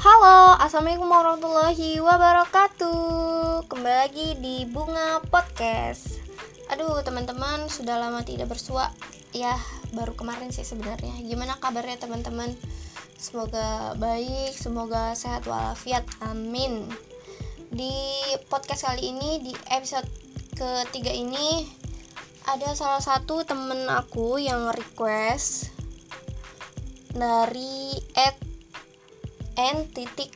Halo, 0.00 0.56
Assalamualaikum 0.56 1.12
warahmatullahi 1.12 2.00
wabarakatuh. 2.00 3.68
Kembali 3.68 3.96
lagi 4.00 4.32
di 4.40 4.64
Bunga 4.64 5.20
Podcast. 5.28 6.24
Aduh 6.72 7.04
teman-teman, 7.04 7.68
sudah 7.68 8.00
lama 8.00 8.24
tidak 8.24 8.48
bersua. 8.48 8.96
Ya, 9.36 9.60
baru 9.92 10.16
kemarin 10.16 10.56
sih 10.56 10.64
sebenarnya. 10.64 11.20
Gimana 11.20 11.60
kabarnya 11.60 12.00
teman-teman? 12.00 12.48
Semoga 13.20 13.92
baik, 14.00 14.56
semoga 14.56 15.12
sehat 15.12 15.44
walafiat, 15.44 16.08
amin. 16.24 16.88
Di 17.68 17.92
podcast 18.48 18.88
kali 18.88 19.12
ini, 19.12 19.44
di 19.44 19.52
episode 19.68 20.08
ketiga 20.56 21.12
ini 21.12 21.68
Ada 22.48 22.72
salah 22.72 23.04
satu 23.04 23.44
temen 23.44 23.84
aku 23.84 24.40
yang 24.40 24.72
request 24.72 25.76
Dari 27.12 28.00
at 28.16 28.49
n 29.60 29.92
titik 29.92 30.32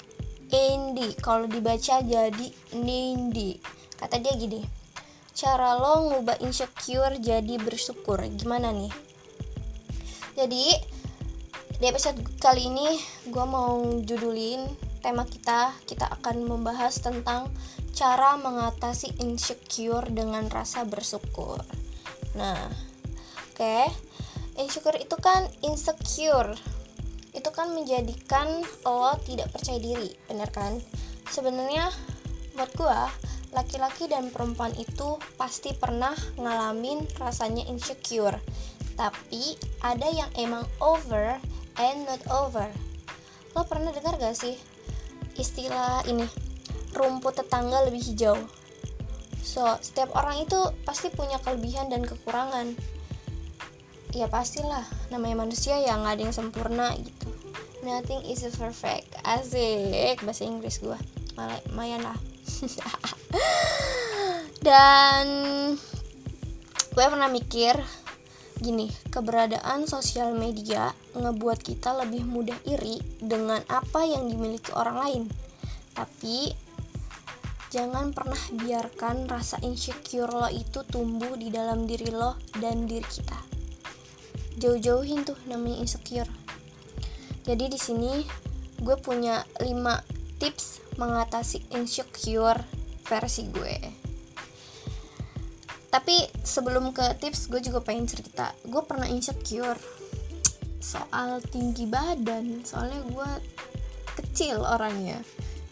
Indi 0.55 1.17
kalau 1.19 1.49
dibaca 1.51 2.05
jadi 2.05 2.47
Nindi 2.79 3.59
kata 3.97 4.21
dia 4.21 4.37
gini 4.37 4.85
cara 5.35 5.75
lo 5.75 6.09
ngubah 6.09 6.39
insecure 6.47 7.19
jadi 7.19 7.59
bersyukur. 7.59 8.23
Gimana 8.39 8.71
nih? 8.71 8.91
Jadi 10.39 10.65
di 11.75 11.85
episode 11.91 12.23
kali 12.39 12.71
ini 12.71 12.89
gue 13.29 13.45
mau 13.45 13.83
judulin 14.01 14.63
tema 15.03 15.27
kita. 15.27 15.75
Kita 15.85 16.07
akan 16.23 16.47
membahas 16.47 17.03
tentang 17.03 17.51
cara 17.93 18.39
mengatasi 18.39 19.19
insecure 19.27 20.07
dengan 20.07 20.47
rasa 20.47 20.87
bersyukur. 20.87 21.59
Nah 22.39 22.71
oke. 23.51 23.59
Okay. 23.59 23.87
insecure 24.55 24.95
itu 25.03 25.19
kan 25.19 25.51
insecure 25.67 26.55
itu 27.35 27.51
kan 27.51 27.75
menjadikan 27.75 28.63
lo 28.87 29.19
tidak 29.27 29.51
percaya 29.51 29.83
diri 29.83 30.15
bener 30.31 30.49
kan? 30.55 30.79
Sebenarnya 31.27 31.91
buat 32.55 32.71
gue 32.79 33.01
laki-laki 33.55 34.11
dan 34.11 34.31
perempuan 34.31 34.75
itu 34.79 35.19
pasti 35.39 35.75
pernah 35.75 36.15
ngalamin 36.39 37.07
rasanya 37.19 37.67
insecure. 37.67 38.39
Tapi 38.95 39.59
ada 39.83 40.07
yang 40.07 40.31
emang 40.39 40.63
over 40.79 41.39
and 41.83 42.07
not 42.07 42.23
over. 42.31 42.71
Lo 43.55 43.67
pernah 43.67 43.91
dengar 43.91 44.19
gak 44.19 44.39
sih 44.39 44.55
istilah 45.35 46.07
ini? 46.07 46.27
Rumput 46.95 47.43
tetangga 47.43 47.83
lebih 47.87 48.03
hijau. 48.03 48.39
So 49.43 49.67
setiap 49.83 50.15
orang 50.15 50.47
itu 50.47 50.59
pasti 50.87 51.11
punya 51.11 51.43
kelebihan 51.43 51.91
dan 51.91 52.07
kekurangan. 52.07 52.75
Ya 54.15 54.31
pastilah 54.31 54.87
namanya 55.11 55.43
manusia 55.43 55.75
yang 55.83 56.07
nggak 56.07 56.15
ada 56.15 56.23
yang 56.23 56.35
sempurna 56.35 56.95
gitu 56.95 57.24
nothing 57.85 58.25
is 58.25 58.43
perfect. 58.57 59.13
Asik. 59.23 60.25
Bahasa 60.25 60.43
Inggris 60.49 60.81
gue 60.81 60.97
lumayan 61.37 62.01
lah 62.03 62.15
dan 64.67 65.27
gue 66.95 67.05
pernah 67.11 67.27
mikir 67.27 67.75
gini 68.63 68.87
keberadaan 69.11 69.91
sosial 69.91 70.31
media 70.39 70.95
ngebuat 71.19 71.59
kita 71.59 71.91
lebih 72.07 72.23
mudah 72.23 72.55
iri 72.71 73.03
dengan 73.19 73.61
apa 73.67 74.07
yang 74.07 74.31
dimiliki 74.31 74.71
orang 74.73 74.97
lain. 74.97 75.23
Tapi 75.93 76.55
jangan 77.75 78.15
pernah 78.15 78.41
biarkan 78.63 79.27
rasa 79.27 79.59
insecure 79.67 80.31
lo 80.31 80.47
itu 80.49 80.87
tumbuh 80.87 81.35
di 81.35 81.51
dalam 81.51 81.85
diri 81.85 82.09
lo 82.15 82.39
dan 82.63 82.87
diri 82.87 83.05
kita. 83.05 83.39
Jauh-jauhin 84.55 85.27
tuh 85.27 85.37
namanya 85.51 85.83
insecure 85.83 86.44
jadi 87.45 87.69
di 87.69 87.77
sini 87.77 88.25
gue 88.81 88.97
punya 89.01 89.45
5 89.61 90.41
tips 90.41 90.97
mengatasi 90.97 91.77
insecure 91.77 92.61
versi 93.05 93.45
gue. 93.53 93.77
Tapi 95.93 96.17
sebelum 96.43 96.91
ke 96.91 97.15
tips 97.23 97.47
gue 97.53 97.63
juga 97.63 97.79
pengen 97.85 98.11
cerita. 98.11 98.51
Gue 98.67 98.83
pernah 98.83 99.07
insecure 99.07 99.79
soal 100.83 101.39
tinggi 101.45 101.87
badan. 101.87 102.67
Soalnya 102.67 103.05
gue 103.07 103.31
kecil 104.19 104.59
orangnya. 104.65 105.23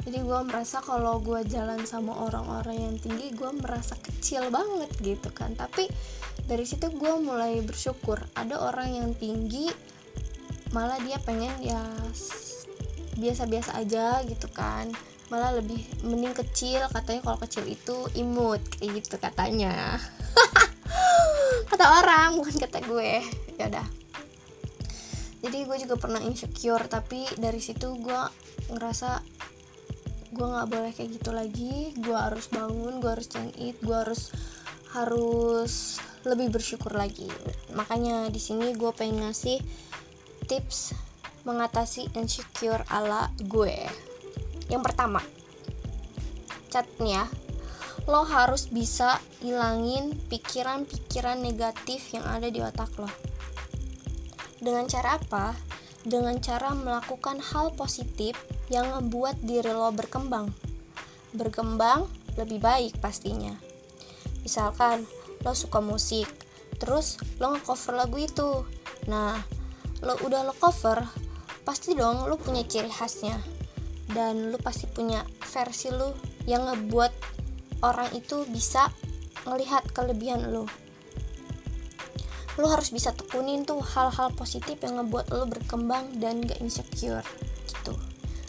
Jadi 0.03 0.19
gue 0.23 0.41
merasa 0.47 0.79
kalau 0.79 1.19
gue 1.19 1.43
jalan 1.47 1.83
sama 1.87 2.15
orang-orang 2.27 2.79
yang 2.91 2.95
tinggi 3.03 3.35
gue 3.35 3.51
merasa 3.51 3.99
kecil 3.99 4.53
banget 4.53 4.91
gitu 5.03 5.33
kan. 5.35 5.59
Tapi 5.59 5.91
dari 6.47 6.69
situ 6.69 6.93
gue 6.95 7.13
mulai 7.19 7.59
bersyukur. 7.65 8.23
Ada 8.39 8.63
orang 8.63 8.89
yang 8.95 9.11
tinggi 9.19 9.92
malah 10.73 10.97
dia 11.05 11.21
pengen 11.21 11.53
ya 11.61 11.81
biasa-biasa 13.17 13.77
aja 13.77 14.25
gitu 14.25 14.49
kan. 14.51 14.89
Malah 15.29 15.57
lebih 15.61 15.81
mending 16.05 16.37
kecil 16.37 16.85
katanya 16.93 17.21
kalau 17.25 17.39
kecil 17.41 17.65
itu 17.69 18.09
imut 18.17 18.61
kayak 18.77 19.05
gitu 19.05 19.17
katanya. 19.21 19.97
Kata 21.71 22.05
orang 22.05 22.37
bukan 22.37 22.57
kata 22.61 22.85
gue. 22.85 23.25
Ya 23.57 23.69
udah. 23.69 23.87
Jadi 25.43 25.59
gue 25.65 25.77
juga 25.89 25.97
pernah 25.97 26.21
insecure 26.21 26.85
tapi 26.87 27.25
dari 27.41 27.59
situ 27.59 27.97
gue 27.97 28.21
ngerasa 28.73 29.25
gue 30.33 30.47
nggak 30.47 30.69
boleh 30.69 30.93
kayak 30.93 31.11
gitu 31.21 31.31
lagi. 31.33 31.97
Gue 31.97 32.17
harus 32.17 32.49
bangun 32.53 33.01
gue 33.01 33.11
harus 33.13 33.29
cengit 33.29 33.77
gue 33.81 33.97
harus 33.97 34.33
harus 34.93 35.97
lebih 36.29 36.53
bersyukur 36.53 36.93
lagi. 36.93 37.29
Makanya 37.73 38.29
di 38.29 38.41
sini 38.41 38.77
gue 38.77 38.93
pengen 38.93 39.25
ngasih 39.25 39.59
tips 40.47 40.95
mengatasi 41.43 42.11
insecure 42.15 42.83
ala 42.91 43.31
gue. 43.47 43.77
Yang 44.71 44.83
pertama 44.87 45.23
catnya 46.73 47.29
lo 48.09 48.25
harus 48.25 48.67
bisa 48.73 49.21
hilangin 49.45 50.17
pikiran-pikiran 50.27 51.39
negatif 51.39 52.11
yang 52.17 52.25
ada 52.27 52.49
di 52.49 52.59
otak 52.59 52.91
lo. 52.99 53.11
Dengan 54.59 54.87
cara 54.91 55.19
apa? 55.19 55.55
dengan 56.03 56.35
cara 56.43 56.75
melakukan 56.75 57.39
hal 57.39 57.75
positif 57.79 58.35
yang 58.67 58.91
membuat 58.91 59.39
diri 59.43 59.71
lo 59.71 59.91
berkembang. 59.95 60.51
Berkembang 61.31 62.11
lebih 62.35 62.59
baik 62.59 62.99
pastinya. 62.99 63.55
Misalkan 64.43 65.07
lo 65.47 65.55
suka 65.55 65.79
musik 65.79 66.27
terus 66.83 67.19
lo 67.39 67.55
ngecover 67.55 67.95
lagu 67.95 68.19
itu. 68.19 68.67
Nah 69.07 69.39
lo 70.03 70.19
udah 70.27 70.43
lo 70.43 70.55
cover 70.59 71.07
pasti 71.63 71.95
dong 71.95 72.27
lo 72.27 72.35
punya 72.35 72.67
ciri 72.67 72.91
khasnya. 72.91 73.39
Dan 74.13 74.53
lo 74.53 74.59
pasti 74.61 74.85
punya 74.91 75.25
versi 75.41 75.89
lo 75.89 76.13
yang 76.45 76.69
ngebuat 76.69 77.13
orang 77.87 78.11
itu 78.13 78.45
bisa 78.51 78.91
ngelihat 79.47 79.89
kelebihan 79.95 80.51
lo. 80.53 80.67
Lo 82.61 82.67
harus 82.69 82.93
bisa 82.93 83.17
tekunin 83.17 83.65
tuh 83.65 83.81
hal-hal 83.81 84.29
positif 84.37 84.77
yang 84.85 85.01
ngebuat 85.01 85.33
lo 85.33 85.49
berkembang 85.49 86.21
dan 86.21 86.45
gak 86.45 86.61
insecure 86.61 87.25
gitu. 87.65 87.97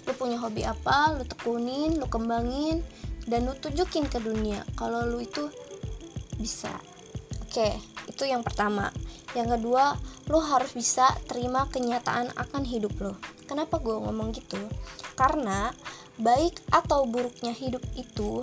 Lo 0.04 0.12
punya 0.20 0.36
hobi 0.42 0.68
apa 0.68 1.16
lo 1.16 1.24
tekunin 1.24 2.02
lo 2.02 2.12
kembangin 2.12 2.84
dan 3.30 3.48
lo 3.48 3.56
tunjukin 3.56 4.12
ke 4.12 4.20
dunia 4.20 4.68
kalau 4.76 5.08
lo 5.08 5.24
itu 5.24 5.48
bisa. 6.36 6.74
Oke 7.48 7.72
itu 8.04 8.28
yang 8.28 8.44
pertama 8.44 8.92
yang 9.34 9.50
kedua 9.50 9.98
lo 10.30 10.40
harus 10.40 10.74
bisa 10.78 11.10
terima 11.26 11.66
kenyataan 11.70 12.32
akan 12.38 12.64
hidup 12.64 12.94
lo 13.02 13.14
kenapa 13.54 13.78
gue 13.78 13.94
ngomong 13.94 14.34
gitu? 14.34 14.58
Karena 15.14 15.70
baik 16.18 16.58
atau 16.74 17.06
buruknya 17.06 17.54
hidup 17.54 17.86
itu 17.94 18.42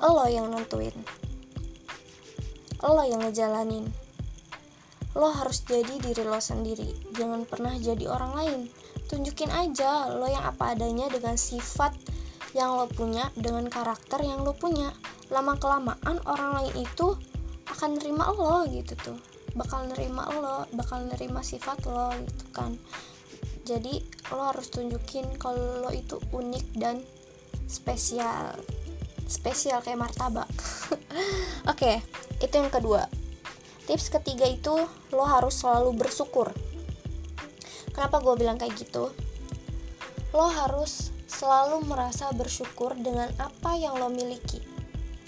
lo 0.00 0.26
yang 0.30 0.54
nentuin. 0.54 0.94
Lo 2.80 3.02
yang 3.02 3.26
ngejalanin. 3.26 3.90
Lo 5.18 5.34
harus 5.34 5.66
jadi 5.66 5.98
diri 5.98 6.22
lo 6.22 6.38
sendiri. 6.38 7.10
Jangan 7.18 7.42
pernah 7.44 7.74
jadi 7.74 8.06
orang 8.06 8.32
lain. 8.38 8.60
Tunjukin 9.10 9.50
aja 9.50 10.08
lo 10.14 10.30
yang 10.30 10.46
apa 10.46 10.78
adanya 10.78 11.10
dengan 11.10 11.34
sifat 11.34 11.92
yang 12.54 12.78
lo 12.78 12.86
punya 12.86 13.34
dengan 13.34 13.66
karakter 13.66 14.22
yang 14.22 14.46
lo 14.46 14.54
punya. 14.54 14.94
Lama 15.34 15.58
kelamaan 15.58 16.22
orang 16.26 16.62
lain 16.62 16.86
itu 16.86 17.18
akan 17.66 17.98
nerima 17.98 18.30
lo 18.30 18.66
gitu 18.70 18.94
tuh 18.98 19.29
bakal 19.54 19.86
nerima 19.90 20.26
lo 20.30 20.66
bakal 20.74 21.02
nerima 21.06 21.42
sifat 21.42 21.82
lo 21.86 22.14
gitu 22.14 22.46
kan. 22.54 22.78
Jadi 23.66 24.02
lo 24.34 24.50
harus 24.50 24.70
tunjukin 24.72 25.36
kalau 25.38 25.86
lo 25.86 25.90
itu 25.94 26.18
unik 26.34 26.66
dan 26.78 27.02
spesial. 27.70 28.58
Spesial 29.30 29.78
kayak 29.82 30.00
martabak. 30.00 30.46
Oke 31.70 31.70
okay, 31.70 31.96
itu 32.42 32.54
yang 32.58 32.72
kedua. 32.72 33.06
Tips 33.86 34.10
ketiga 34.10 34.46
itu 34.46 34.74
lo 35.14 35.24
harus 35.26 35.58
selalu 35.58 35.98
bersyukur. 35.98 36.50
Kenapa 37.90 38.22
gue 38.22 38.34
bilang 38.38 38.58
kayak 38.58 38.78
gitu? 38.78 39.10
Lo 40.30 40.46
harus 40.46 41.10
selalu 41.26 41.86
merasa 41.86 42.30
bersyukur 42.30 42.94
dengan 42.94 43.30
apa 43.38 43.74
yang 43.74 43.98
lo 43.98 44.10
miliki. 44.10 44.62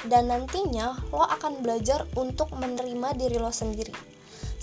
Dan 0.03 0.31
nantinya 0.31 0.99
lo 1.15 1.23
akan 1.27 1.63
belajar 1.63 2.07
untuk 2.19 2.51
menerima 2.55 3.15
diri 3.15 3.39
lo 3.39 3.55
sendiri. 3.55 4.12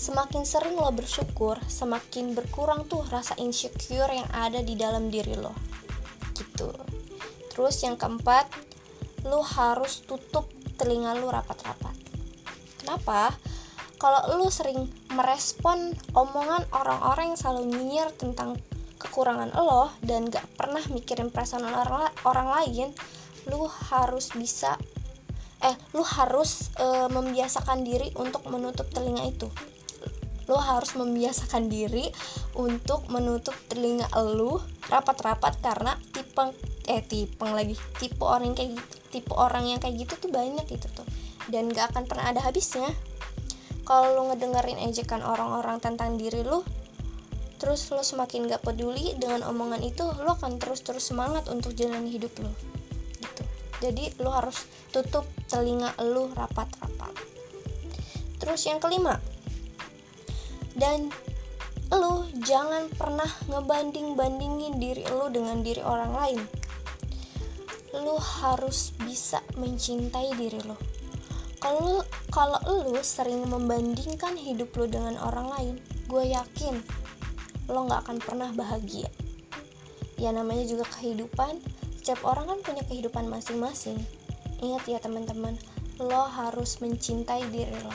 Semakin 0.00 0.48
sering 0.48 0.80
lo 0.80 0.88
bersyukur, 0.96 1.60
semakin 1.68 2.32
berkurang 2.32 2.88
tuh 2.88 3.04
rasa 3.12 3.36
insecure 3.36 4.08
yang 4.08 4.24
ada 4.32 4.64
di 4.64 4.72
dalam 4.72 5.12
diri 5.12 5.36
lo. 5.36 5.52
gitu. 6.32 6.72
Terus 7.52 7.84
yang 7.84 8.00
keempat 8.00 8.48
lu 9.28 9.44
harus 9.44 10.00
tutup 10.08 10.48
telinga 10.80 11.12
lu 11.20 11.28
rapat-rapat. 11.28 11.92
Kenapa? 12.80 13.36
Kalau 14.00 14.40
lu 14.40 14.48
sering 14.48 14.88
merespon 15.12 15.92
omongan 16.16 16.64
orang-orang 16.72 17.36
yang 17.36 17.38
selalu 17.38 17.68
nyinyir 17.68 18.08
tentang 18.16 18.56
kekurangan 18.96 19.52
lo 19.52 19.92
dan 20.00 20.32
gak 20.32 20.48
pernah 20.56 20.80
mikirin 20.88 21.28
perasaan 21.28 21.68
orang, 21.68 22.08
orang 22.24 22.48
lain 22.48 22.88
lu 23.52 23.68
harus 23.68 24.32
bisa 24.32 24.80
eh 25.60 25.76
lu 25.92 26.00
harus 26.00 26.72
e, 26.80 27.08
membiasakan 27.12 27.84
diri 27.84 28.08
untuk 28.16 28.48
menutup 28.48 28.88
telinga 28.88 29.28
itu 29.28 29.48
lu 30.50 30.58
harus 30.58 30.98
membiasakan 30.98 31.70
diri 31.70 32.10
untuk 32.58 33.06
menutup 33.06 33.54
telinga 33.70 34.10
lu 34.18 34.58
rapat-rapat 34.90 35.62
karena 35.62 35.94
tipe 36.10 36.42
eh 36.90 37.06
tipe 37.06 37.46
lagi 37.46 37.78
tipe 38.02 38.18
orang 38.26 38.58
kayak 38.58 38.74
gitu 38.74 38.96
tipe 39.14 39.30
orang 39.38 39.70
yang 39.70 39.78
kayak 39.78 40.02
gitu 40.02 40.26
tuh 40.26 40.30
banyak 40.34 40.66
gitu 40.66 40.90
tuh. 40.90 41.06
Dan 41.46 41.70
gak 41.70 41.94
akan 41.94 42.10
pernah 42.10 42.34
ada 42.34 42.42
habisnya. 42.42 42.90
Kalau 43.86 44.14
lu 44.18 44.30
ngedengerin 44.30 44.78
ejekan 44.90 45.22
orang-orang 45.22 45.78
tentang 45.78 46.18
diri 46.18 46.42
lu 46.42 46.66
terus 47.62 47.86
lo 47.92 48.02
semakin 48.02 48.48
gak 48.50 48.64
peduli 48.66 49.14
dengan 49.20 49.46
omongan 49.46 49.84
itu 49.84 50.02
lo 50.02 50.34
akan 50.34 50.56
terus-terus 50.56 51.12
semangat 51.12 51.46
untuk 51.46 51.78
jalani 51.78 52.10
hidup 52.10 52.34
lo 52.42 52.50
gitu. 53.22 53.42
Jadi 53.86 54.18
lo 54.18 54.34
harus 54.34 54.66
tutup 54.90 55.28
telinga 55.46 55.94
lo 56.02 56.26
rapat-rapat. 56.34 57.14
Terus 58.40 58.60
yang 58.66 58.82
kelima 58.82 59.20
dan 60.80 61.12
lo 61.92 62.24
jangan 62.40 62.88
pernah 62.96 63.28
ngebanding-bandingin 63.52 64.80
diri 64.80 65.04
lo 65.12 65.28
dengan 65.28 65.60
diri 65.60 65.84
orang 65.84 66.12
lain. 66.16 66.40
Lo 68.00 68.16
harus 68.16 68.96
bisa 69.04 69.44
mencintai 69.60 70.32
diri 70.40 70.64
lo 70.64 71.00
kalau 71.60 72.00
kalau 72.32 72.56
lu 72.64 72.96
sering 73.04 73.44
membandingkan 73.44 74.32
hidup 74.32 74.72
lu 74.80 74.88
dengan 74.88 75.20
orang 75.20 75.52
lain 75.52 75.74
gue 76.08 76.32
yakin 76.32 76.80
lo 77.68 77.84
nggak 77.84 78.08
akan 78.08 78.18
pernah 78.18 78.48
bahagia. 78.56 79.06
Ya 80.16 80.32
namanya 80.32 80.66
juga 80.66 80.88
kehidupan. 80.88 81.60
Setiap 82.00 82.24
orang 82.24 82.48
kan 82.48 82.58
punya 82.64 82.82
kehidupan 82.88 83.28
masing-masing. 83.28 84.00
Ingat 84.64 84.88
ya 84.88 84.98
teman-teman 84.98 85.54
lo 86.00 86.26
harus 86.26 86.80
mencintai 86.80 87.44
diri 87.52 87.76
lo. 87.84 87.92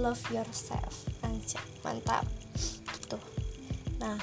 Love 0.00 0.24
yourself 0.32 1.11
aja. 1.42 1.58
Mantap. 1.82 2.22
Gitu. 2.94 3.18
Nah 3.98 4.14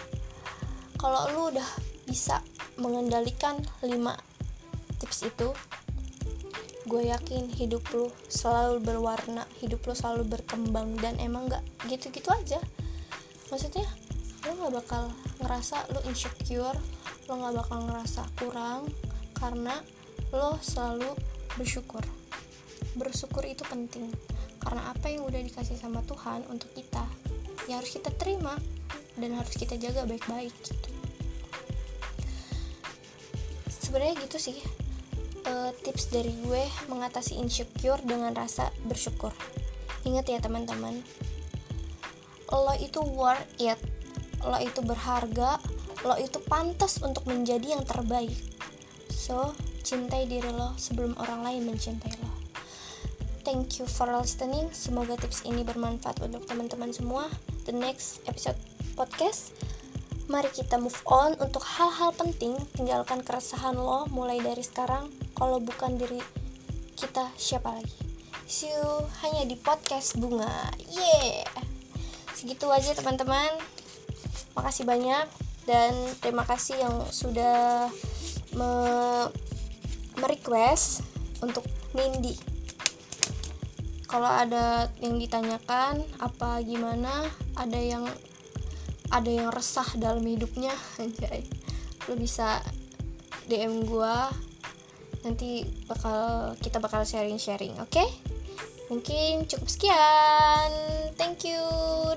kalau 0.96 1.28
lu 1.36 1.42
udah 1.56 1.70
bisa 2.08 2.40
mengendalikan 2.80 3.60
5 3.84 3.92
tips 5.00 5.20
itu 5.28 5.52
gue 6.90 7.06
yakin 7.06 7.46
hidup 7.54 7.86
lu 7.94 8.10
selalu 8.28 8.82
berwarna 8.82 9.46
hidup 9.62 9.86
lu 9.86 9.94
selalu 9.94 10.26
berkembang 10.26 10.98
dan 10.98 11.20
emang 11.22 11.52
gak 11.52 11.62
gitu-gitu 11.86 12.32
aja. 12.34 12.58
Maksudnya 13.52 13.86
lo 14.48 14.58
gak 14.66 14.74
bakal 14.84 15.04
ngerasa 15.44 15.86
lo 15.94 16.02
insecure 16.10 16.76
lo 17.30 17.34
gak 17.46 17.56
bakal 17.62 17.80
ngerasa 17.86 18.22
kurang 18.42 18.90
karena 19.38 19.78
lo 20.34 20.58
selalu 20.60 21.14
bersyukur. 21.56 22.02
Bersyukur 22.98 23.46
itu 23.46 23.62
penting 23.70 24.10
karena 24.60 24.92
apa 24.92 25.08
yang 25.10 25.24
udah 25.26 25.40
dikasih 25.40 25.80
sama 25.80 26.04
Tuhan 26.06 26.44
untuk 26.52 26.70
kita 26.76 27.04
ya 27.72 27.80
harus 27.80 27.96
kita 27.96 28.12
terima 28.16 28.56
dan 29.16 29.36
harus 29.36 29.56
kita 29.56 29.80
jaga 29.80 30.04
baik-baik 30.06 30.54
gitu 30.64 30.90
sebenarnya 33.90 34.22
gitu 34.22 34.38
sih 34.38 34.58
uh, 35.50 35.72
tips 35.82 36.14
dari 36.14 36.34
gue 36.46 36.64
mengatasi 36.92 37.42
insecure 37.42 38.02
dengan 38.06 38.34
rasa 38.38 38.70
bersyukur. 38.86 39.32
Ingat 40.06 40.26
ya 40.32 40.40
teman-teman, 40.40 41.02
lo 42.50 42.74
itu 42.80 43.02
worth 43.04 43.46
it, 43.60 43.78
lo 44.46 44.58
itu 44.62 44.80
berharga, 44.86 45.60
lo 46.06 46.16
itu 46.22 46.40
pantas 46.48 47.02
untuk 47.04 47.28
menjadi 47.28 47.78
yang 47.78 47.84
terbaik. 47.84 48.36
So, 49.12 49.54
cintai 49.84 50.26
diri 50.30 50.50
lo 50.50 50.74
sebelum 50.80 51.18
orang 51.20 51.44
lain 51.44 51.62
mencintai 51.68 52.14
lo. 52.24 52.39
Thank 53.42 53.80
you 53.80 53.86
for 53.88 54.08
listening. 54.12 54.70
Semoga 54.76 55.16
tips 55.16 55.48
ini 55.48 55.64
bermanfaat 55.64 56.20
untuk 56.24 56.44
teman-teman 56.46 56.92
semua. 56.92 57.32
The 57.66 57.74
next 57.74 58.24
episode 58.28 58.60
podcast 59.00 59.56
Mari 60.30 60.46
kita 60.54 60.78
move 60.78 61.02
on 61.10 61.34
untuk 61.42 61.66
hal-hal 61.66 62.14
penting, 62.14 62.54
tinggalkan 62.78 63.26
keresahan 63.26 63.74
lo 63.74 64.06
mulai 64.14 64.38
dari 64.38 64.62
sekarang. 64.62 65.10
Kalau 65.34 65.58
bukan 65.58 65.98
diri 65.98 66.22
kita, 66.94 67.34
siapa 67.34 67.74
lagi? 67.74 67.98
See 68.46 68.70
you 68.70 69.10
hanya 69.26 69.50
di 69.50 69.58
podcast 69.58 70.22
bunga. 70.22 70.70
Yeah. 70.86 71.50
Segitu 72.38 72.70
aja 72.70 72.94
teman-teman. 72.94 73.58
Makasih 74.54 74.86
banyak 74.86 75.26
dan 75.66 75.98
terima 76.22 76.46
kasih 76.46 76.78
yang 76.78 77.10
sudah 77.10 77.90
me 78.54 78.70
merequest 80.22 81.02
untuk 81.42 81.66
Nindi. 81.98 82.49
Kalau 84.10 84.26
ada 84.26 84.90
yang 85.06 85.22
ditanyakan 85.22 86.02
apa 86.18 86.66
gimana, 86.66 87.30
ada 87.54 87.78
yang 87.78 88.10
ada 89.14 89.30
yang 89.30 89.54
resah 89.54 89.86
dalam 90.02 90.26
hidupnya 90.26 90.74
anjay. 91.02 91.46
Lu 92.10 92.18
bisa 92.18 92.66
DM 93.46 93.86
gua. 93.86 94.34
Nanti 95.22 95.68
bakal 95.86 96.56
kita 96.58 96.82
bakal 96.82 97.06
sharing-sharing 97.06 97.78
oke? 97.78 97.92
Okay? 97.94 98.10
mungkin 98.90 99.46
cukup 99.46 99.70
sekian. 99.70 100.70
Thank 101.14 101.46
you. 101.46 101.62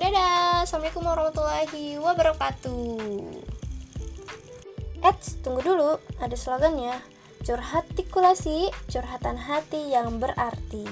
Dadah. 0.01 0.65
Assalamualaikum 0.65 1.05
warahmatullahi 1.05 2.01
wabarakatuh. 2.01 2.97
Eits, 5.05 5.37
tunggu 5.45 5.61
dulu, 5.61 6.01
ada 6.17 6.33
slogannya. 6.33 6.97
Curhat 7.45 7.85
tikulasi, 7.93 8.73
curhatan 8.89 9.37
hati 9.37 9.93
yang 9.93 10.17
berarti 10.17 10.89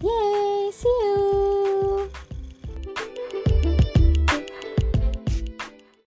Yeay, 0.00 0.72
see 0.72 0.88
you 1.02 2.08